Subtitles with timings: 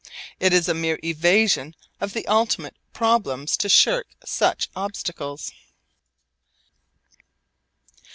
[0.39, 5.51] It is a mere evasion of the ultimate problems to shirk such obstacles.